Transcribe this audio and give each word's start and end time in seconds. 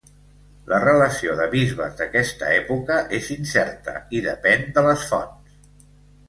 La 0.69 0.77
relació 0.83 1.35
de 1.41 1.45
bisbes 1.51 1.99
d'aquesta 1.99 2.49
època 2.61 2.97
és 3.19 3.29
incerta 3.37 3.95
i 4.19 4.23
depèn 4.31 4.67
de 4.79 4.85
les 4.89 5.07
fonts. 5.13 5.63